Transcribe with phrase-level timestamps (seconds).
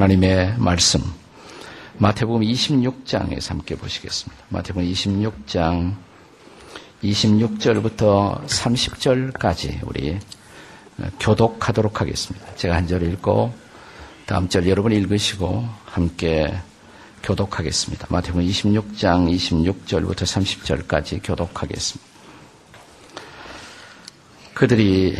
[0.00, 1.02] 하나님의 말씀
[1.98, 4.44] 마태복음 26장에서 함께 보시겠습니다.
[4.48, 5.94] 마태복음 26장
[7.04, 10.18] 26절부터 30절까지 우리
[11.18, 12.54] 교독하도록 하겠습니다.
[12.54, 13.52] 제가 한 절 읽고
[14.24, 16.50] 다음 절 여러분 읽으시고 함께
[17.22, 18.06] 교독하겠습니다.
[18.08, 22.10] 마태복음 26장 26절부터 30절까지 교독하겠습니다.
[24.54, 25.18] 그들이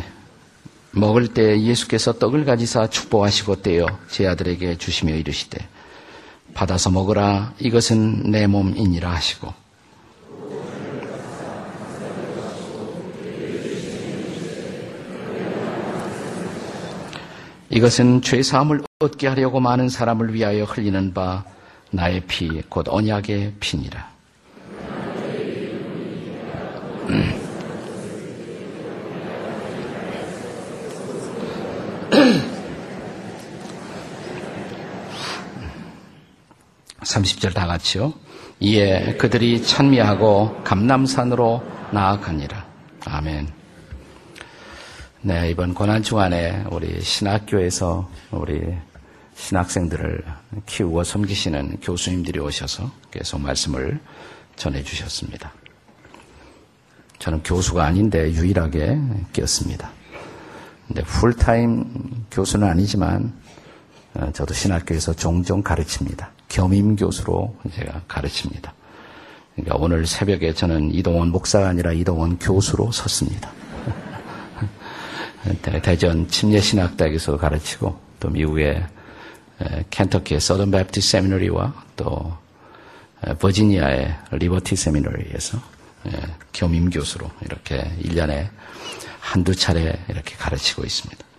[0.93, 5.59] 먹을 때 예수께서 떡을 가지사 축복하시고 떼어 제 아들에게 주시며 이르시되
[6.55, 9.55] 받아서 먹으라 이것은 내 몸이니라 하시고
[17.71, 21.45] 이것은 죄 사함을 얻게 하려고 많은 사람을 위하여 흘리는 바
[21.93, 24.20] 나의 피 곧 언약의 피니라.
[37.11, 38.13] 30절 다 같이요.
[38.61, 42.67] 이에 그들이 찬미하고 감남산으로 나아가니라.
[43.07, 43.49] 아멘.
[45.23, 48.61] 네, 이번 고난 주간에 우리 신학교에서 우리
[49.35, 50.25] 신학생들을
[50.67, 54.01] 키우고 섬기시는 교수님들이 오셔서 계속 말씀을
[54.57, 55.53] 전해 주셨습니다.
[57.19, 58.99] 저는 교수가 아닌데 유일하게
[59.33, 59.91] 꼈습니다.
[60.87, 63.50] 근데 풀타임 교수는 아니지만 어,
[64.33, 66.31] 저도 신학교에서 종종 가르칩니다.
[66.49, 68.75] 겸임 교수로 제가 가르칩니다.
[69.55, 73.51] 그러니까 오늘 새벽에 저는 이동원 목사가 아니라 이동원 교수로 섰습니다.
[75.83, 78.85] 대전 침례신학대학에서 가르치고 또 미국의
[79.91, 82.37] 켄터키의 Southern Baptist Seminary와 또
[83.39, 85.59] 버지니아의 Liberty Seminary에서
[86.53, 88.49] 겸임 교수로 이렇게 1년에
[89.21, 91.30] 한두 차례 이렇게 가르치고 있습니다.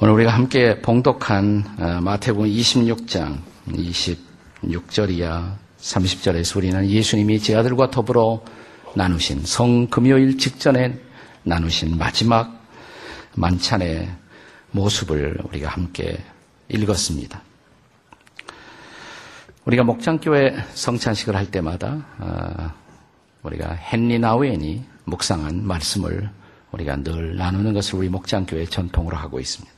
[0.00, 3.36] 오늘 우리가 함께 봉독한 어, 마태복음 26장
[3.66, 8.40] 26절이야 30절에서 우리는 예수님이 제 아들과 더불어
[8.94, 10.96] 나누신 성 금요일 직전에
[11.42, 12.64] 나누신 마지막
[13.34, 14.08] 만찬의
[14.70, 16.16] 모습을 우리가 함께
[16.68, 17.42] 읽었습니다.
[19.64, 22.72] 우리가 목장교회 성찬식을 할 때마다 어,
[23.42, 26.30] 우리가 헨리 나우엔이 묵상한 말씀을
[26.70, 29.77] 우리가 늘 나누는 것을 우리 목장교회 전통으로 하고 있습니다.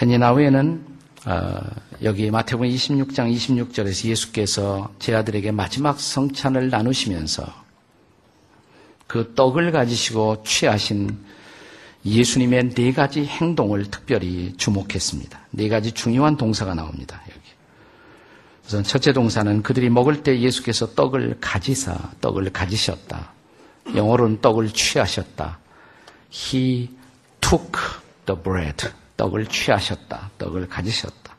[0.00, 0.94] 헨니나우에는
[1.26, 1.60] 어,
[2.02, 7.46] 여기 마태복음 26장 26절에서 예수께서 제 아들에게 마지막 성찬을 나누시면서
[9.06, 11.16] 그 떡을 가지시고 취하신
[12.04, 15.38] 예수님의 네 가지 행동을 특별히 주목했습니다.
[15.52, 17.22] 네 가지 중요한 동사가 나옵니다.
[17.28, 17.40] 여기.
[18.66, 23.32] 우선 첫째 동사는 그들이 먹을 때 예수께서 떡을 가지사 떡을 가지셨다.
[23.94, 25.58] 영어로는 떡을 취하셨다.
[26.32, 26.90] He
[27.40, 27.72] took
[28.26, 28.88] the bread.
[29.16, 30.30] 떡을 취하셨다.
[30.38, 31.36] 떡을 가지셨다.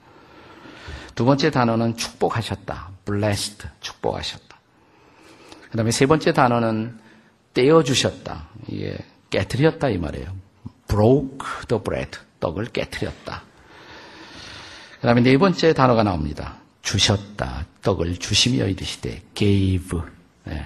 [1.16, 2.90] 두 번째 단어는 축복하셨다.
[3.06, 3.68] blessed.
[3.82, 4.58] 축복하셨다.
[5.72, 7.00] 그 다음에 세 번째 단어는
[7.54, 8.48] 떼어주셨다.
[8.68, 8.98] 이게
[9.30, 10.28] 깨뜨렸다 이 말이에요.
[10.88, 12.20] broke the bread.
[12.40, 13.44] 떡을 깨뜨렸다.
[15.00, 16.58] 그 다음에 네 번째 단어가 나옵니다.
[16.82, 17.66] 주셨다.
[17.82, 20.02] 떡을 주시며 이르시되 gave.
[20.46, 20.66] 네.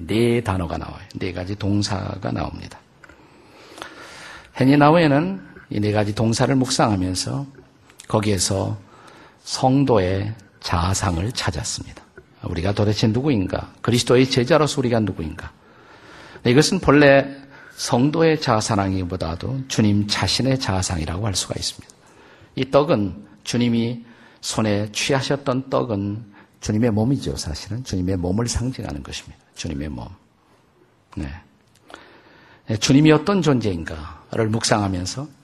[0.00, 1.02] 네 단어가 나와요.
[1.14, 2.78] 네 가지 동사가 나옵니다.
[4.60, 7.46] 헤니나우에는 이 네 가지 동사를 묵상하면서
[8.08, 8.76] 거기에서
[9.44, 12.02] 성도의 자상을 찾았습니다.
[12.42, 13.72] 우리가 도대체 누구인가?
[13.80, 15.52] 그리스도의 제자로서 우리가 누구인가?
[16.44, 17.26] 이것은 본래
[17.76, 21.94] 성도의 자아사랑이보다도 주님 자신의 자아상이라고 할 수가 있습니다.
[22.56, 24.04] 이 떡은 주님이
[24.40, 27.84] 손에 취하셨던 떡은 주님의 몸이죠, 사실은.
[27.84, 29.38] 주님의 몸을 상징하는 것입니다.
[29.54, 30.08] 주님의 몸.
[31.16, 31.28] 네.
[32.66, 35.39] 네 주님이 어떤 존재인가를 묵상하면서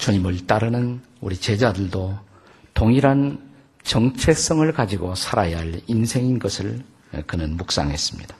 [0.00, 2.18] 주님을 따르는 우리 제자들도
[2.72, 3.38] 동일한
[3.82, 6.82] 정체성을 가지고 살아야 할 인생인 것을
[7.26, 8.34] 그는 묵상했습니다.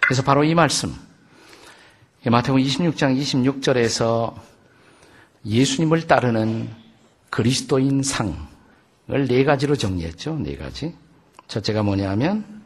[0.00, 0.94] 그래서 바로 이 말씀,
[2.24, 4.34] 마태복음 26장 26절에서
[5.46, 6.68] 예수님을 따르는
[7.30, 8.36] 그리스도인 상을
[9.26, 10.38] 네 가지로 정리했죠.
[10.40, 10.94] 네 가지.
[11.48, 12.62] 첫째가 뭐냐면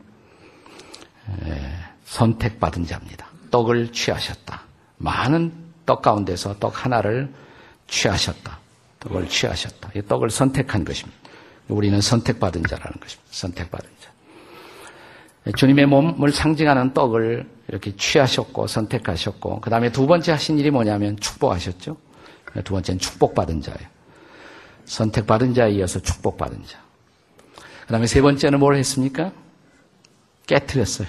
[2.04, 3.28] 선택받은 자입니다.
[3.52, 4.62] 떡을 취하셨다.
[4.96, 5.52] 많은
[5.86, 7.32] 떡 가운데서 떡 하나를
[7.88, 8.58] 취하셨다.
[9.00, 9.90] 떡을 취하셨다.
[9.94, 11.18] 이 떡을 선택한 것입니다.
[11.68, 13.28] 우리는 선택받은 자라는 것입니다.
[13.30, 15.52] 선택받은 자.
[15.52, 21.96] 주님의 몸을 상징하는 떡을 이렇게 취하셨고 선택하셨고 그 다음에 두 번째 하신 일이 뭐냐면 축복하셨죠.
[22.64, 23.88] 두 번째는 축복받은 자예요.
[24.86, 26.80] 선택받은 자에 이어서 축복받은 자.
[27.86, 29.32] 그 다음에 세 번째는 뭘 했습니까?
[30.46, 31.08] 깨뜨렸어요.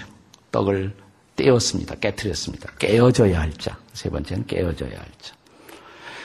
[0.52, 0.94] 떡을
[1.36, 1.96] 떼었습니다.
[1.96, 2.72] 깨뜨렸습니다.
[2.78, 3.78] 깨어져야 할 자.
[3.92, 5.34] 세 번째는 깨어져야 할 자.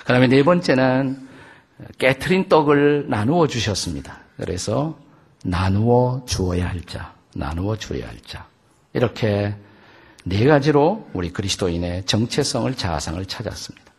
[0.04, 1.28] 그 다음에 네 번째는
[1.98, 4.20] 깨트린 떡을 나누어 주셨습니다.
[4.38, 5.00] 그래서
[5.46, 8.46] 나누어 주어야 할 자, 나누어 주어야 할 자.
[8.94, 9.56] 이렇게
[10.26, 13.94] 네 가지로 우리 그리스도인의 정체성을 자아상을 찾았습니다.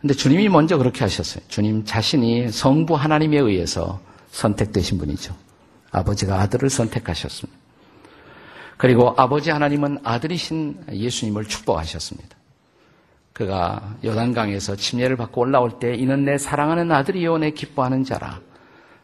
[0.00, 1.44] 근데 주님이 먼저 그렇게 하셨어요.
[1.48, 4.00] 주님 자신이 성부 하나님에 의해서
[4.30, 5.36] 선택되신 분이죠.
[5.92, 7.58] 아버지가 아들을 선택하셨습니다.
[8.76, 12.39] 그리고 아버지 하나님은 아들이신 예수님을 축복하셨습니다.
[13.32, 18.40] 그가 요단강에서 침례를 받고 올라올 때 이는 내 사랑하는 아들이요 내 기뻐하는 자라.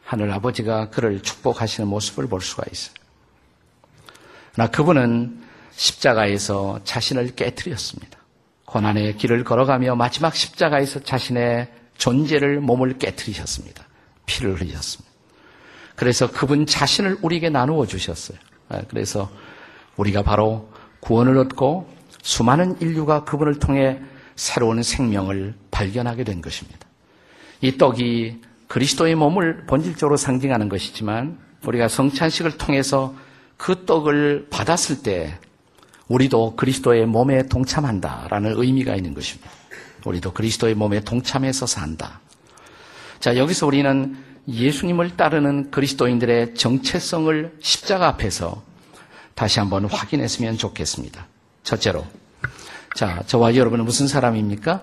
[0.03, 2.95] 하늘 아버지가 그를 축복하시는 모습을 볼 수가 있어요.
[4.53, 5.41] 그러나 그분은
[5.71, 8.17] 십자가에서 자신을 깨뜨렸습니다.
[8.65, 13.85] 고난의 길을 걸어가며 마지막 십자가에서 자신의 존재를 몸을 깨뜨리셨습니다.
[14.25, 15.11] 피를 흘리셨습니다.
[15.95, 18.37] 그래서 그분 자신을 우리에게 나누어 주셨어요.
[18.69, 19.29] 아, 그래서
[19.95, 21.91] 우리가 바로 구원을 얻고
[22.21, 23.99] 수많은 인류가 그분을 통해
[24.37, 26.79] 새로운 생명을 발견하게 된 것입니다.
[27.59, 33.13] 이 떡이 그리스도의 몸을 본질적으로 상징하는 것이지만 우리가 성찬식을 통해서
[33.57, 35.37] 그 떡을 받았을 때
[36.07, 39.49] 우리도 그리스도의 몸에 동참한다라는 의미가 있는 것입니다.
[40.05, 42.21] 우리도 그리스도의 몸에 동참해서 산다.
[43.19, 44.15] 자, 여기서 우리는
[44.47, 48.63] 예수님을 따르는 그리스도인들의 정체성을 십자가 앞에서
[49.33, 51.27] 다시 한번 확인했으면 좋겠습니다.
[51.63, 52.05] 첫째로.
[52.95, 54.81] 자, 저와 여러분은 무슨 사람입니까?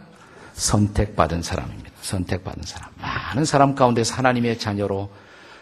[0.55, 1.91] 선택받은 사람입니다.
[2.01, 2.91] 선택받은 사람.
[3.01, 5.11] 많은 사람 가운데서 하나님의 자녀로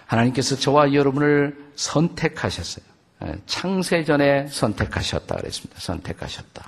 [0.07, 2.85] 하나님께서 저와 여러분을 선택하셨어요.
[3.25, 5.81] 예, 창세전에 선택하셨다 그랬습니다.
[5.81, 6.67] 선택하셨다.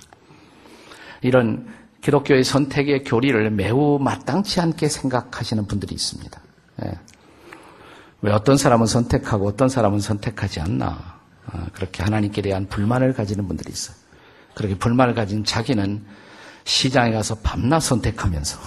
[1.22, 1.68] 이런
[2.00, 6.40] 기독교의 선택의 교리를 매우 마땅치 않게 생각하시는 분들이 있습니다.
[6.84, 6.92] 예.
[8.22, 11.20] 왜 어떤 사람은 선택하고 어떤 사람은 선택하지 않나.
[11.46, 13.96] 아, 그렇게 하나님께 대한 불만을 가지는 분들이 있어요.
[14.54, 16.04] 그렇게 불만을 가진 자기는
[16.64, 18.58] 시장에 가서 밤낮 선택하면서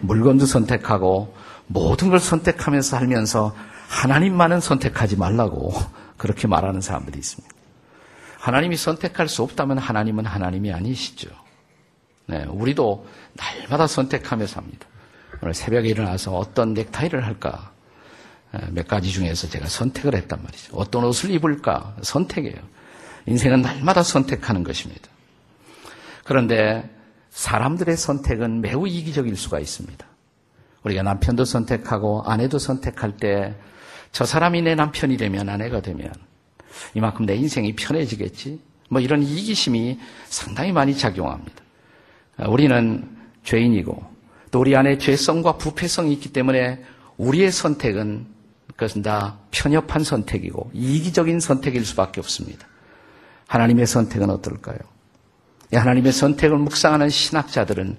[0.00, 1.34] 물건도 선택하고
[1.66, 3.56] 모든 걸 선택하면서 살면서
[3.88, 5.72] 하나님만은 선택하지 말라고
[6.16, 7.54] 그렇게 말하는 사람들이 있습니다.
[8.38, 11.30] 하나님이 선택할 수 없다면 하나님은 하나님이 아니시죠.
[12.26, 14.86] 네, 우리도 날마다 선택하며 삽니다.
[15.40, 17.72] 오늘 새벽에 일어나서 어떤 넥타이를 할까?
[18.70, 20.76] 몇 가지 중에서 제가 선택을 했단 말이죠.
[20.76, 21.96] 어떤 옷을 입을까?
[22.02, 22.56] 선택이에요.
[23.26, 25.08] 인생은 날마다 선택하는 것입니다.
[26.24, 26.88] 그런데
[27.30, 30.06] 사람들의 선택은 매우 이기적일 수가 있습니다.
[30.84, 33.54] 우리가 남편도 선택하고 아내도 선택할 때
[34.14, 36.08] 저 사람이 내 남편이 되면 아내가 되면
[36.94, 38.60] 이만큼 내 인생이 편해지겠지?
[38.88, 41.64] 뭐 이런 이기심이 상당히 많이 작용합니다.
[42.46, 43.10] 우리는
[43.42, 44.04] 죄인이고
[44.52, 46.84] 또 우리 안에 죄성과 부패성이 있기 때문에
[47.16, 48.26] 우리의 선택은
[48.68, 52.68] 그것은 다 편협한 선택이고 이기적인 선택일 수밖에 없습니다.
[53.48, 54.78] 하나님의 선택은 어떨까요?
[55.74, 57.96] 이 하나님의 선택을 묵상하는 신학자들은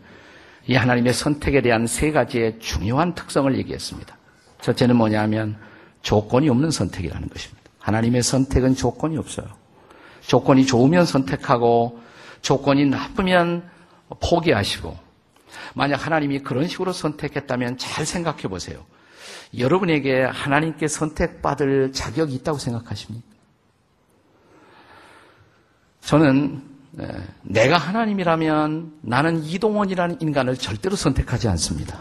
[0.67, 4.17] 이 하나님의 선택에 대한 세 가지의 중요한 특성을 얘기했습니다.
[4.61, 5.57] 첫째는 뭐냐면
[6.01, 7.61] 조건이 없는 선택이라는 것입니다.
[7.79, 9.47] 하나님의 선택은 조건이 없어요.
[10.21, 11.99] 조건이 좋으면 선택하고
[12.41, 13.69] 조건이 나쁘면
[14.21, 14.97] 포기하시고
[15.73, 18.85] 만약 하나님이 그런 식으로 선택했다면 잘 생각해 보세요.
[19.57, 23.27] 여러분에게 하나님께 선택받을 자격이 있다고 생각하십니까?
[25.99, 26.74] 저는 네.
[27.43, 31.99] 내가 하나님이라면 나는 이동원이라는 인간을 절대로 선택하지 않습니다.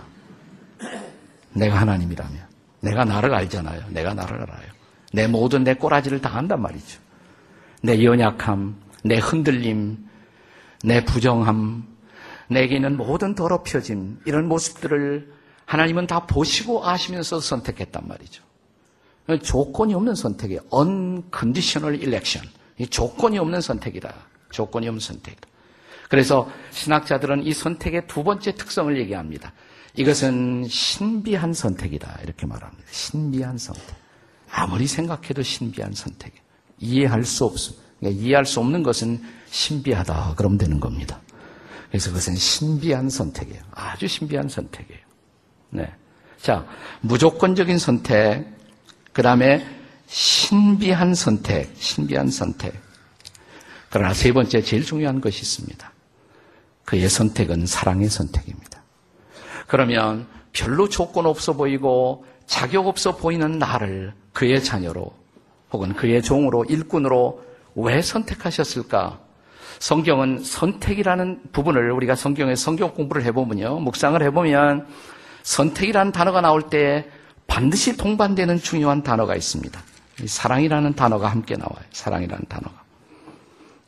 [1.52, 2.54] 내가 하나님이라면.
[2.80, 3.82] 내가 나를 알잖아요.
[3.90, 4.66] 내가 나를 알아요.
[5.12, 7.00] 내 모든 내 꼬라지를 다 안단 말이죠.
[7.82, 9.98] 내 연약함, 내 흔들림,
[10.82, 11.86] 내 부정함,
[12.48, 15.32] 내게 있는 모든 더럽혀짐, 이런 모습들을
[15.66, 18.42] 하나님은 다 보시고 아시면서 선택했단 말이죠.
[19.42, 20.60] 조건이 없는 선택이에요.
[20.72, 22.48] unconditional election.
[22.78, 24.14] 이 조건이 없는 선택이다.
[24.54, 25.36] 조건이 없는 선택.
[26.08, 29.52] 그래서 신학자들은 이 선택의 두 번째 특성을 얘기합니다.
[29.96, 32.20] 이것은 신비한 선택이다.
[32.22, 32.84] 이렇게 말합니다.
[32.90, 33.94] 신비한 선택.
[34.50, 36.32] 아무리 생각해도 신비한 선택.
[36.78, 37.74] 이해할 수 없음.
[37.98, 40.34] 그러니까 이해할 수 없는 것은 신비하다.
[40.36, 41.20] 그러면 되는 겁니다.
[41.88, 43.62] 그래서 그것은 신비한 선택이에요.
[43.72, 45.00] 아주 신비한 선택이에요.
[45.70, 45.92] 네.
[46.40, 46.66] 자,
[47.00, 48.46] 무조건적인 선택.
[49.12, 49.66] 그 다음에
[50.06, 51.72] 신비한 선택.
[51.76, 52.74] 신비한 선택.
[53.94, 55.92] 그러나 세 번째 제일 중요한 것이 있습니다.
[56.84, 58.82] 그의 선택은 사랑의 선택입니다.
[59.68, 65.14] 그러면 별로 조건 없어 보이고 자격 없어 보이는 나를 그의 자녀로
[65.70, 67.40] 혹은 그의 종으로 일꾼으로
[67.76, 69.20] 왜 선택하셨을까?
[69.78, 73.78] 성경은 선택이라는 부분을 우리가 성경에 성경 공부를 해보면요.
[73.78, 74.88] 묵상을 해보면
[75.44, 77.08] 선택이라는 단어가 나올 때
[77.46, 79.80] 반드시 동반되는 중요한 단어가 있습니다.
[80.26, 81.78] 사랑이라는 단어가 함께 나와요.
[81.92, 82.83] 사랑이라는 단어가.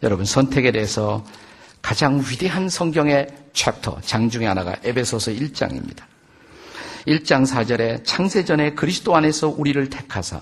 [0.03, 1.25] 여러분 선택에 대해서
[1.81, 6.03] 가장 위대한 성경의 챕터 장 중에 하나가 에베소서 1장입니다.
[7.07, 10.41] 1장 4절에 창세전에 그리스도 안에서 우리를 택하사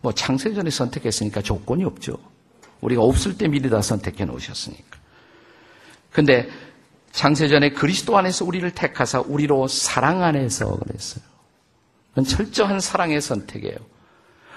[0.00, 2.16] 뭐 창세전에 선택했으니까 조건이 없죠.
[2.80, 4.98] 우리가 없을 때 미리 다 선택해 놓으셨으니까.
[6.12, 6.48] 근데
[7.12, 11.24] 창세전에 그리스도 안에서 우리를 택하사 우리로 사랑 안에서 그랬어요.
[12.10, 13.76] 그건 철저한 사랑의 선택이에요.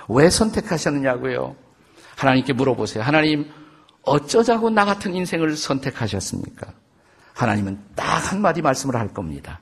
[0.10, 1.56] 왜 선택하셨느냐고요?
[2.16, 3.04] 하나님께 물어보세요.
[3.04, 3.52] 하나님,
[4.04, 6.74] 어쩌자고 나 같은 인생을 선택하셨습니까?
[7.34, 9.62] 하나님은 딱 한마디 말씀을 할 겁니다.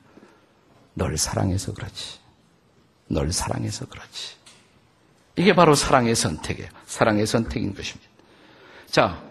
[0.93, 2.19] 널 사랑해서 그렇지.
[3.07, 4.35] 널 사랑해서 그렇지.
[5.35, 6.69] 이게 바로 사랑의 선택이에요.
[6.85, 8.09] 사랑의 선택인 것입니다.
[8.89, 9.21] 자,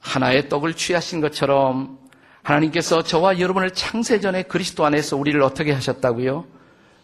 [0.00, 1.98] 하나의 떡을 취하신 것처럼
[2.42, 6.46] 하나님께서 저와 여러분을 창세전에 그리스도 안에서 우리를 어떻게 하셨다고요?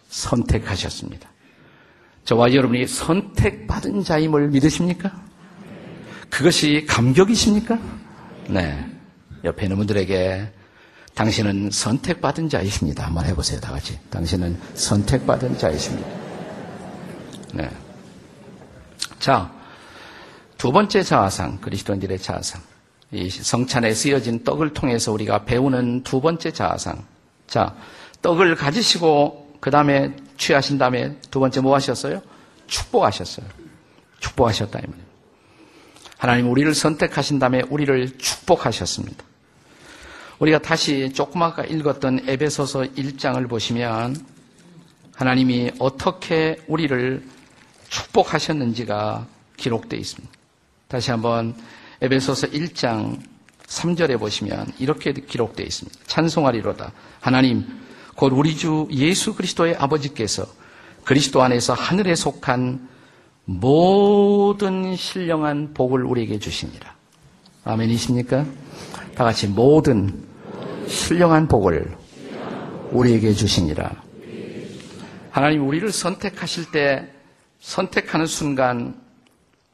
[0.08, 1.28] 선택하셨습니다.
[2.24, 5.12] 저와 여러분이 선택받은 자임을 믿으십니까?
[6.30, 7.78] 그것이 감격이십니까?
[8.48, 8.86] 네.
[9.44, 10.52] 옆에 있는 분들에게
[11.14, 13.06] 당신은 선택받은 자이십니다.
[13.06, 13.60] 한번 해보세요.
[13.60, 13.98] 다 같이.
[14.10, 16.08] 당신은 선택받은 자이십니다.
[17.54, 17.70] 네.
[19.18, 19.50] 자,
[20.58, 22.60] 두 번째 자아상, 그리스도인들의 자아상.
[23.12, 27.04] 이 성찬에 쓰여진 떡을 통해서 우리가 배우는 두 번째 자아상.
[27.46, 27.74] 자,
[28.20, 32.20] 떡을 가지시고 그 다음에 취하신 다음에 두 번째 뭐 하셨어요?
[32.66, 33.46] 축복하셨어요.
[34.20, 35.05] 축복하셨다 이 말이에요.
[36.18, 39.24] 하나님 우리를 선택하신 다음에 우리를 축복하셨습니다.
[40.38, 44.16] 우리가 다시 조금 아까 읽었던 에베소서 1장을 보시면
[45.14, 47.22] 하나님이 어떻게 우리를
[47.88, 50.34] 축복하셨는지가 기록되어 있습니다.
[50.88, 51.54] 다시 한번
[52.02, 53.18] 에베소서 1장
[53.66, 55.98] 3절에 보시면 이렇게 기록되어 있습니다.
[56.06, 56.92] 찬송하리로다.
[57.20, 57.66] 하나님,
[58.14, 60.46] 곧 우리 주 예수 그리스도의 아버지께서
[61.04, 62.88] 그리스도 안에서 하늘에 속한
[63.46, 66.94] 모든 신령한 복을 우리에게 주시니라.
[67.64, 68.44] 아멘이십니까?
[69.14, 70.24] 다 같이 모든
[70.88, 71.96] 신령한 복을
[72.90, 74.02] 우리에게 주시니라.
[75.30, 77.08] 하나님 우리를 선택하실 때
[77.60, 79.00] 선택하는 순간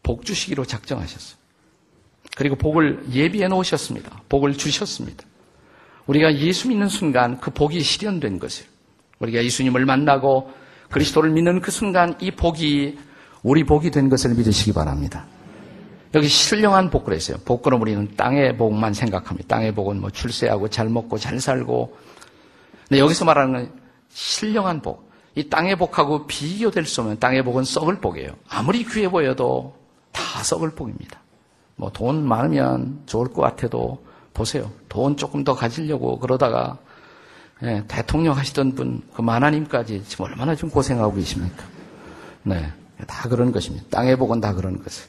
[0.03, 1.41] 복 주시기로 작정하셨어요.
[2.37, 4.23] 그리고 복을 예비해 놓으셨습니다.
[4.29, 5.25] 복을 주셨습니다.
[6.07, 8.69] 우리가 예수 믿는 순간 그 복이 실현된 것이에요.
[9.21, 10.53] 우리가 예수님을 만나고
[10.91, 12.99] 그리스도를 믿는 그 순간 이 복이
[13.43, 15.27] 우리 복이 된 것을 믿으시기 바랍니다.
[16.15, 17.39] 여기 신령한 복 그랬어요.
[17.45, 19.49] 복그럼 우리는 땅의 복만 생각합니다.
[19.57, 21.97] 땅의 복은 뭐 출세하고 잘 먹고 잘 살고.
[22.89, 23.73] 근데 여기서 말하는 건
[24.11, 25.11] 신령한 복.
[25.35, 28.33] 이 땅의 복하고 비교될 수 없는 땅의 복은 썩을 복이에요.
[28.49, 29.75] 아무리 귀해 보여도
[30.13, 31.21] 다 썩을 복입니다.
[31.77, 34.71] 뭐 돈 많으면 좋을 것 같아도 보세요.
[34.91, 36.77] 돈 조금 더 가지려고 그러다가
[37.63, 41.65] 예, 대통령 하시던 분, 그 만화님까지 지금 얼마나 좀 고생하고 계십니까?
[42.43, 42.73] 네.
[43.07, 43.87] 다 그런 것입니다.
[43.91, 45.09] 땅의 복은 다 그런 것을.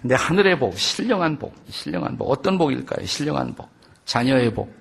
[0.00, 2.30] 근데 하늘의 복, 신령한 복, 신령한 복.
[2.30, 3.04] 어떤 복일까요?
[3.04, 3.68] 신령한 복.
[4.04, 4.72] 자녀의 복.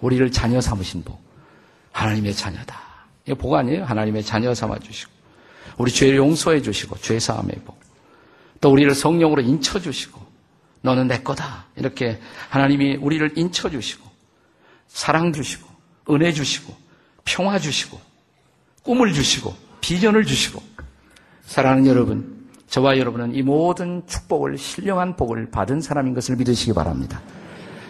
[0.00, 1.22] 우리를 자녀 삼으신 복.
[1.92, 2.80] 하나님의 자녀다.
[3.24, 3.84] 이게 복 아니에요?
[3.84, 5.12] 하나님의 자녀 삼아 주시고.
[5.76, 7.78] 우리 죄를 용서해 주시고, 죄 사함의 복.
[8.60, 10.20] 또 우리를 성령으로 인쳐 주시고,
[10.82, 11.66] 너는 내 거다.
[11.76, 14.08] 이렇게 하나님이 우리를 인쳐 주시고,
[14.88, 15.68] 사랑 주시고,
[16.10, 16.74] 은혜 주시고,
[17.24, 18.00] 평화 주시고,
[18.82, 20.62] 꿈을 주시고, 비전을 주시고,
[21.50, 27.20] 사랑하는 여러분, 저와 여러분은 이 모든 축복을, 신령한 복을 받은 사람인 것을 믿으시기 바랍니다.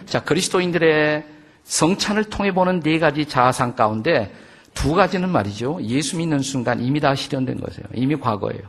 [0.07, 1.23] 자, 그리스도인들의
[1.63, 4.33] 성찬을 통해 보는 네 가지 자아상 가운데
[4.73, 5.77] 두 가지는 말이죠.
[5.83, 7.85] 예수 믿는 순간 이미 다 실현된 것이에요.
[7.93, 8.63] 이미 과거예요.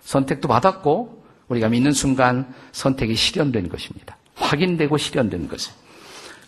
[0.00, 4.16] 선택도 받았고, 우리가 믿는 순간 선택이 실현된 것입니다.
[4.36, 5.76] 확인되고 실현된 것이에요.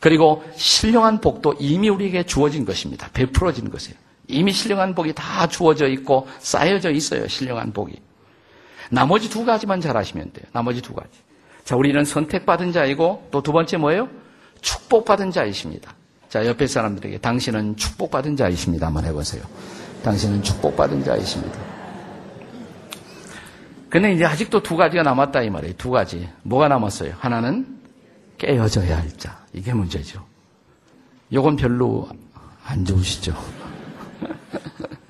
[0.00, 3.10] 그리고 신령한 복도 이미 우리에게 주어진 것입니다.
[3.12, 3.98] 베풀어진 것이에요.
[4.30, 7.26] 이미 신령한 복이 다 주어져 있고 쌓여져 있어요.
[7.28, 8.00] 신령한 복이.
[8.90, 10.46] 나머지 두 가지만 잘 하시면 돼요.
[10.52, 11.10] 나머지 두 가지.
[11.64, 14.08] 자, 우리는 선택받은 자이고 또 두 번째 뭐예요?
[14.60, 15.94] 축복받은 자이십니다.
[16.28, 18.86] 자, 옆에 사람들에게 당신은 축복받은 자이십니다.
[18.86, 19.42] 한번 해보세요.
[20.02, 21.58] 당신은 축복받은 자이십니다.
[23.88, 25.74] 근데 이제 아직도 두 가지가 남았다 이 말이에요.
[25.76, 26.28] 두 가지.
[26.42, 27.14] 뭐가 남았어요?
[27.18, 27.78] 하나는
[28.38, 29.44] 깨어져야 할 자.
[29.52, 30.24] 이게 문제죠.
[31.32, 32.08] 요건 별로
[32.64, 33.34] 안 좋으시죠?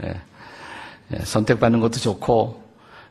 [0.00, 0.20] 네.
[1.08, 2.62] 네, 선택받는 것도 좋고,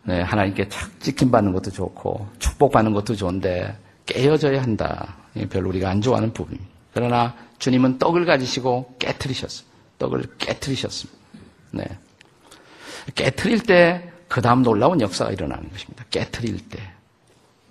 [0.03, 5.15] 네, 하나님께 착 지킴받는 것도 좋고, 축복받는 것도 좋은데, 깨어져야 한다.
[5.49, 6.69] 별로 우리가 안 좋아하는 부분입니다.
[6.93, 9.67] 그러나 주님은 떡을 가지시고 깨뜨리셨어요.
[9.99, 11.19] 떡을 깨뜨리셨습니다.
[11.71, 11.85] 네.
[13.15, 16.05] 깨뜨릴 때, 그 다음 놀라운 역사가 일어나는 것입니다.
[16.09, 16.79] 깨뜨릴 때.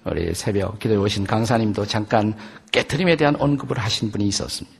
[0.04, 2.34] 우리 새벽 기도해 오신 강사님도 잠깐
[2.72, 4.76] 깨뜨림에 대한 언급을 하신 분이 있었습니다.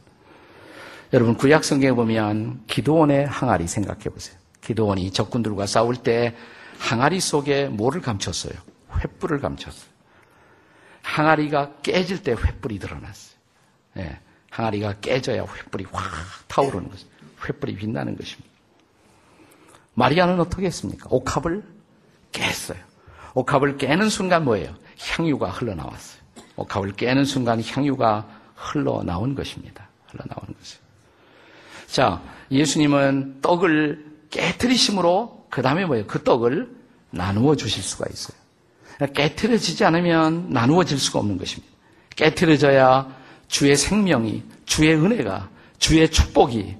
[1.12, 4.36] 여러분 구약 성경에 보면 기도원의 항아리 생각해 보세요.
[4.60, 6.36] 기도원이 적군들과 싸울 때
[6.78, 8.52] 항아리 속에 뭐를 감췄어요?
[8.90, 9.88] 횃불을 감췄어요.
[11.02, 13.38] 항아리가 깨질 때 횃불이 드러났어요.
[13.94, 16.04] 네, 항아리가 깨져야 횃불이 확
[16.48, 17.18] 타오르는 것입니다.
[17.40, 18.48] 횃불이 빛나는 것입니다.
[19.94, 21.06] 마리아는 어떻게 했습니까?
[21.10, 21.64] 옥합을
[22.32, 22.78] 깼어요.
[23.34, 24.74] 옥합을 깨는 순간 뭐예요?
[24.98, 26.22] 향유가 흘러나왔어요.
[26.56, 29.88] 옥합을 깨는 순간 향유가 흘러나온 것입니다.
[30.08, 30.87] 흘러나오는 것이에요.
[31.90, 36.06] 자, 예수님은 떡을 깨뜨리심으로 그 다음에 뭐예요?
[36.06, 36.68] 그 떡을
[37.10, 38.36] 나누어 주실 수가 있어요.
[39.14, 41.72] 깨뜨려지지 않으면 나누어질 수가 없는 것입니다.
[42.14, 43.08] 깨뜨려져야
[43.46, 46.76] 주의 생명이, 주의 은혜가, 주의 축복이,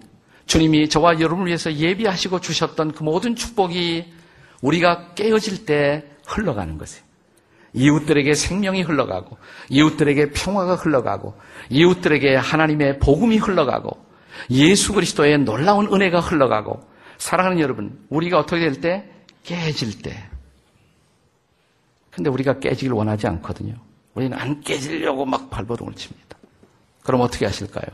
[0.46, 4.12] 주님이 저와 여러분을 위해서 예비하시고 주셨던 그 모든 축복이
[4.60, 7.06] 우리가 깨어질 때 흘러가는 것이에요.
[7.74, 9.38] 이웃들에게 생명이 흘러가고,
[9.68, 11.38] 이웃들에게 평화가 흘러가고,
[11.70, 14.07] 이웃들에게 하나님의 복음이 흘러가고,
[14.50, 16.80] 예수 그리스도의 놀라운 은혜가 흘러가고,
[17.18, 19.10] 사랑하는 여러분, 우리가 어떻게 될 때?
[19.42, 20.28] 깨질 때.
[22.10, 23.74] 근데 우리가 깨지길 원하지 않거든요.
[24.14, 26.36] 우리는 안 깨지려고 막 발버둥을 칩니다.
[27.02, 27.86] 그럼 어떻게 하실까요?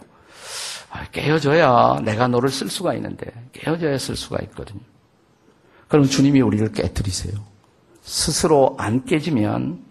[0.90, 4.80] 아, 깨어져야 내가 너를 쓸 수가 있는데, 깨어져야 쓸 수가 있거든요.
[5.88, 7.34] 그럼 주님이 우리를 깨뜨리세요.
[8.02, 9.84] 스스로 안 깨지면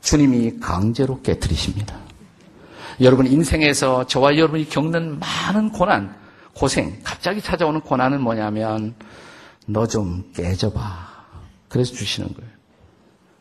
[0.00, 1.98] 주님이 강제로 깨뜨리십니다.
[3.00, 6.14] 여러분 인생에서 저와 여러분이 겪는 많은 고난,
[6.54, 8.94] 고생, 갑자기 찾아오는 고난은 뭐냐면
[9.66, 11.14] 너 좀 깨져봐.
[11.68, 12.50] 그래서 주시는 거예요.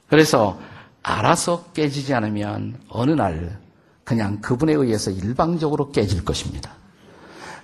[0.07, 0.59] 그래서
[1.03, 3.59] 알아서 깨지지 않으면 어느 날
[4.03, 6.71] 그냥 그분에 의해서 일방적으로 깨질 것입니다.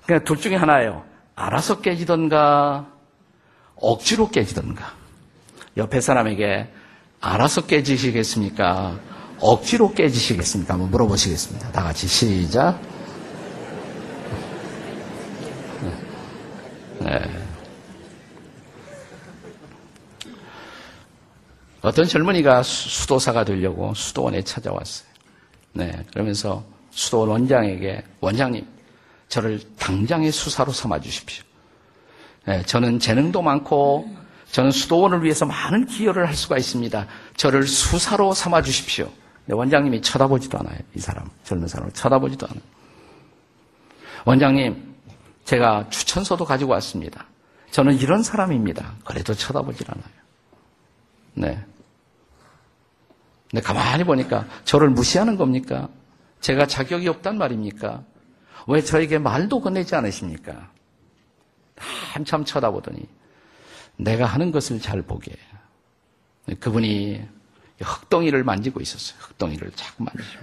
[0.05, 1.03] 그러니까 둘 중에 하나예요.
[1.35, 2.87] 알아서 깨지던가
[3.75, 4.93] 억지로 깨지던가.
[5.77, 6.71] 옆에 사람에게
[7.21, 8.99] 알아서 깨지시겠습니까?
[9.41, 10.73] 억지로 깨지시겠습니까?
[10.73, 11.71] 한번 물어보시겠습니다.
[11.71, 12.79] 다 같이 시작.
[16.99, 17.21] 네.
[21.81, 25.07] 어떤 젊은이가 수도사가 되려고 수도원에 찾아왔어요.
[25.73, 26.05] 네.
[26.11, 28.65] 그러면서 수도원 원장에게 원장님,
[29.29, 31.43] 저를 당장의 수사로 삼아 주십시오.
[32.45, 34.09] 네, 저는 재능도 많고
[34.51, 37.05] 저는 수도원을 위해서 많은 기여를 할 수가 있습니다.
[37.37, 39.09] 저를 수사로 삼아 주십시오.
[39.49, 40.77] 네, 원장님이 쳐다보지도 않아요.
[40.93, 42.61] 이 사람, 젊은 사람을 쳐다보지도 않아요.
[44.23, 44.95] 원장님,
[45.43, 47.25] 제가 추천서도 가지고 왔습니다.
[47.71, 48.93] 저는 이런 사람입니다.
[49.03, 50.13] 그래도 쳐다보질 않아요.
[51.33, 51.65] 네.
[53.49, 55.89] 근데 가만히 보니까 저를 무시하는 겁니까?
[56.41, 58.03] 제가 자격이 없단 말입니까?
[58.67, 60.69] 왜 저에게 말도 건네지 않으십니까?
[61.75, 62.99] 한참 쳐다보더니
[63.97, 65.33] 내가 하는 것을 잘 보게.
[66.59, 67.38] 그분이
[67.81, 69.19] 흙덩이를 만지고 있었어요.
[69.21, 70.39] 흙덩이를 자꾸 만지죠.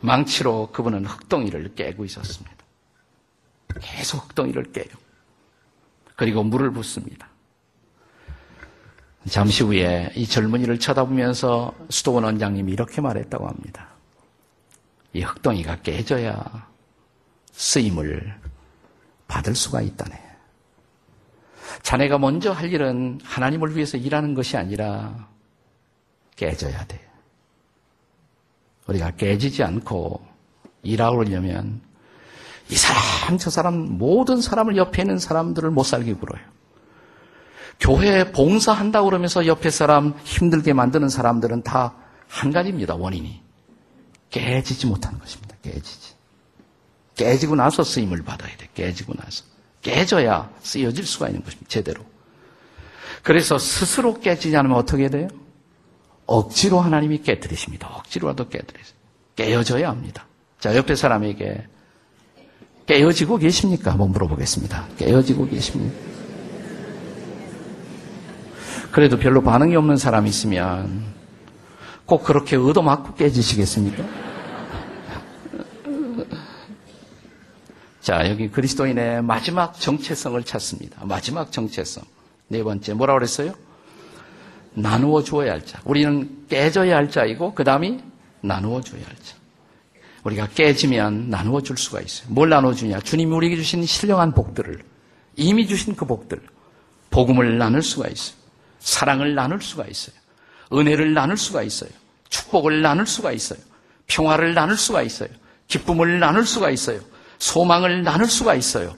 [0.00, 2.56] 망치로 그분은 흙덩이를 깨고 있었습니다.
[3.80, 4.86] 계속 흙덩이를 깨요.
[6.16, 7.28] 그리고 물을 붓습니다.
[9.28, 13.88] 잠시 후에 이 젊은이를 쳐다보면서 수도원 원장님이 이렇게 말했다고 합니다.
[15.12, 16.68] 이 흙덩이가 깨져야
[17.52, 18.34] 쓰임을
[19.28, 20.20] 받을 수가 있다네.
[21.82, 25.28] 자네가 먼저 할 일은 하나님을 위해서 일하는 것이 아니라
[26.36, 27.00] 깨져야 돼.
[28.86, 30.20] 우리가 깨지지 않고
[30.82, 31.80] 일하려면
[32.68, 36.42] 이 사람, 저 사람, 모든 사람을 옆에 있는 사람들을 못 살게 굴어요.
[37.78, 43.42] 교회 봉사한다고 그러면서 옆에 사람 힘들게 만드는 사람들은 다 한 가지입니다, 원인이.
[44.30, 46.14] 깨지지 못하는 것입니다, 깨지지.
[47.14, 49.44] 깨지고 나서 쓰임을 받아야 돼, 깨지고 나서.
[49.82, 52.02] 깨져야 쓰여질 수가 있는 것입니다, 제대로.
[53.22, 55.28] 그래서 스스로 깨지지 않으면 어떻게 돼요?
[56.32, 57.88] 억지로 하나님이 깨뜨리십니다.
[57.88, 58.94] 억지로라도 깨뜨리세요.
[59.36, 60.26] 깨어져야 합니다.
[60.58, 61.66] 자, 옆에 사람에게
[62.86, 63.90] 깨어지고 계십니까?
[63.92, 64.88] 한번 물어보겠습니다.
[64.96, 65.94] 깨어지고 계십니까?
[68.92, 71.04] 그래도 별로 반응이 없는 사람이 있으면
[72.06, 74.04] 꼭 그렇게 얻어맞고 깨지시겠습니까?
[78.00, 81.04] 자, 여기 그리스도인의 마지막 정체성을 찾습니다.
[81.04, 82.04] 마지막 정체성.
[82.48, 83.54] 네 번째, 뭐라 그랬어요?
[84.74, 85.80] 나누어 주어야 할 자.
[85.84, 88.00] 우리는 깨져야 할 자이고, 그 다음이
[88.40, 89.36] 나누어 줘야 할 자.
[90.24, 92.28] 우리가 깨지면 나누어 줄 수가 있어요.
[92.30, 93.00] 뭘 나누어 주냐?
[93.00, 94.82] 주님이 우리에게 주신 신령한 복들을,
[95.36, 96.40] 이미 주신 그 복들,
[97.10, 98.36] 복음을 나눌 수가 있어요.
[98.78, 100.14] 사랑을 나눌 수가 있어요.
[100.72, 101.90] 은혜를 나눌 수가 있어요.
[102.28, 103.58] 축복을 나눌 수가 있어요.
[104.06, 105.28] 평화를 나눌 수가 있어요.
[105.68, 107.00] 기쁨을 나눌 수가 있어요.
[107.38, 108.96] 소망을 나눌 수가 있어요.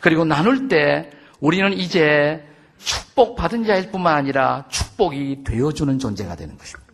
[0.00, 2.44] 그리고 나눌 때 우리는 이제
[2.78, 6.92] 축복받은 자일 뿐만 아니라 축 복이 되어주는 존재가 되는 것입니다.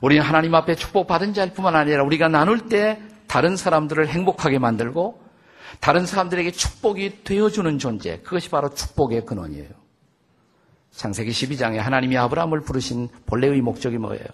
[0.00, 5.20] 우리는 하나님 앞에 축복받은 자일 뿐만 아니라 우리가 나눌 때 다른 사람들을 행복하게 만들고
[5.80, 8.18] 다른 사람들에게 축복이 되어주는 존재.
[8.18, 9.70] 그것이 바로 축복의 근원이에요.
[10.92, 14.26] 창세기 12장에 하나님이 아브라함을 부르신 본래의 목적이 뭐예요?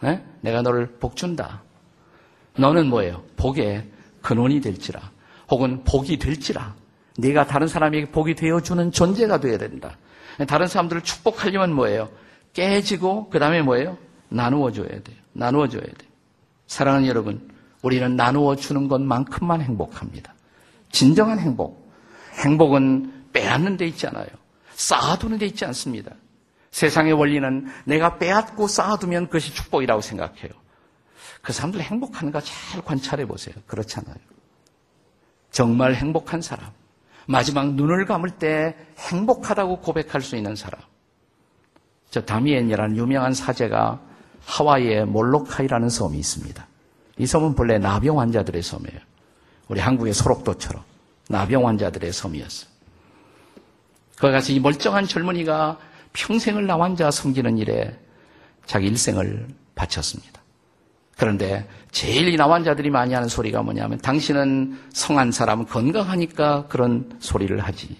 [0.00, 0.22] 네?
[0.40, 1.62] 내가 너를 복준다.
[2.58, 3.22] 너는 뭐예요?
[3.36, 3.88] 복의
[4.20, 5.00] 근원이 될지라.
[5.50, 6.74] 혹은 복이 될지라.
[7.18, 9.96] 네가 다른 사람에게 복이 되어주는 존재가 되어야 된다.
[10.46, 12.10] 다른 사람들을 축복하려면 뭐예요?
[12.52, 13.98] 깨지고 그 다음에 뭐예요?
[14.28, 15.16] 나누어 줘야 돼요.
[15.32, 16.10] 나누어 줘야 돼요.
[16.66, 17.50] 사랑하는 여러분,
[17.82, 20.34] 우리는 나누어 주는 것만큼만 행복합니다.
[20.90, 21.90] 진정한 행복.
[22.44, 24.26] 행복은 빼앗는 데 있지 않아요.
[24.74, 26.12] 쌓아두는 데 있지 않습니다.
[26.70, 30.50] 세상의 원리는 내가 빼앗고 쌓아두면 그것이 축복이라고 생각해요.
[31.42, 33.54] 그 사람들 행복하는가 잘 관찰해 보세요.
[33.66, 34.16] 그렇잖아요.
[35.50, 36.70] 정말 행복한 사람.
[37.26, 40.80] 마지막 눈을 감을 때 행복하다고 고백할 수 있는 사람.
[42.10, 44.00] 저 다미엔이라는 유명한 사제가
[44.44, 46.66] 하와이에 몰로카이라는 섬이 있습니다.
[47.18, 49.00] 이 섬은 본래 나병 환자들의 섬이에요.
[49.68, 50.82] 우리 한국의 소록도처럼
[51.28, 52.70] 나병 환자들의 섬이었어요.
[54.18, 55.78] 거기 가서 이 멀쩡한 젊은이가
[56.12, 57.98] 평생을 나 환자 섬기는 일에
[58.66, 60.41] 자기 일생을 바쳤습니다.
[61.22, 67.96] 그런데 제일 이 나환자들이 많이 하는 소리가 뭐냐면 당신은 성한 사람 건강하니까 그런 소리를 하지.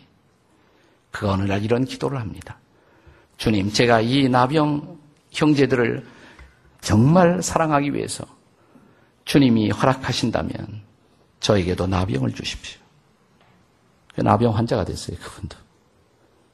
[1.12, 2.58] 그 어느 날 이런 기도를 합니다.
[3.36, 4.98] 주님, 제가 이 나병
[5.30, 6.04] 형제들을
[6.80, 8.24] 정말 사랑하기 위해서
[9.24, 10.82] 주님이 허락하신다면
[11.38, 12.80] 저에게도 나병을 주십시오.
[14.16, 15.56] 그 나병 환자가 됐어요, 그분도.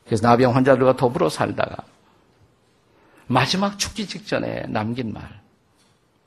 [0.05, 1.79] 그래서 나병 환자들과 더불어 살다가
[3.27, 5.48] 마지막 죽기 직전에 남긴 말.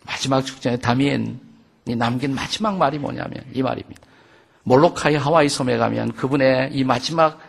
[0.05, 4.01] 마지막 축전에 다미엔이 남긴 마지막 말이 뭐냐면 이 말입니다.
[4.63, 7.39] 몰로카이 하와이 섬에 가면 그분의 이 마지막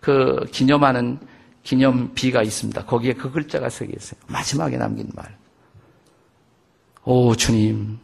[0.00, 1.18] 그 기념하는
[1.62, 2.84] 기념비가 있습니다.
[2.86, 4.20] 거기에 그 글자가 새겨 있어요.
[4.26, 5.36] 마지막에 남긴 말.
[7.04, 7.98] 오 주님,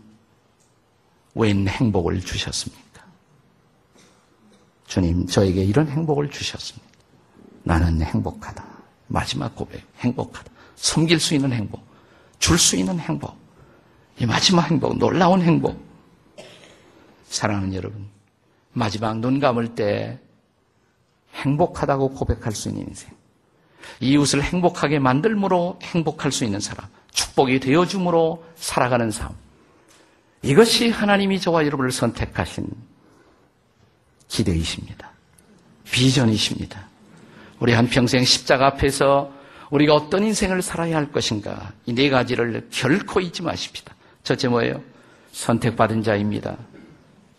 [1.34, 3.04] 웬 행복을 주셨습니까?
[4.86, 6.86] 주님, 저에게 이런 행복을 주셨습니다.
[7.62, 8.64] 나는 행복하다.
[9.08, 10.50] 마지막 고백, 행복하다.
[10.76, 11.82] 섬길 수 있는 행복,
[12.38, 13.43] 줄 수 있는 행복.
[14.18, 15.82] 이 마지막 행복, 놀라운 행복.
[17.28, 18.08] 사랑하는 여러분,
[18.72, 20.18] 마지막 눈 감을 때
[21.34, 23.10] 행복하다고 고백할 수 있는 인생.
[24.00, 26.86] 이웃을 행복하게 만들므로 행복할 수 있는 사람.
[27.12, 29.32] 축복이 되어줌으로 살아가는 삶.
[30.42, 32.66] 이것이 하나님이 저와 여러분을 선택하신
[34.28, 35.10] 기대이십니다.
[35.90, 36.88] 비전이십니다.
[37.60, 39.32] 우리 한평생 십자가 앞에서
[39.70, 41.72] 우리가 어떤 인생을 살아야 할 것인가.
[41.86, 43.93] 이 네 가지를 결코 잊지 마십시다.
[44.24, 44.82] 첫째 뭐예요?
[45.32, 46.56] 선택받은 자입니다.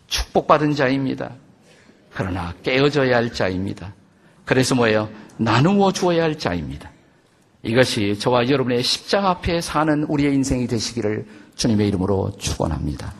[0.06, 1.32] 축복받은 자입니다.
[2.14, 3.92] 그러나 깨어져야 할 자입니다.
[4.44, 5.10] 그래서 뭐예요?
[5.36, 6.90] 나누어 주어야 할 자입니다.
[7.62, 13.12] 이것이 저와 여러분의 십자가 앞에 사는 우리의 인생이 되시기를 주님의 이름으로 축원합니다.